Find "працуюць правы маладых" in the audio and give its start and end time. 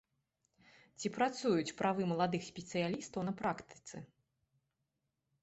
1.17-2.47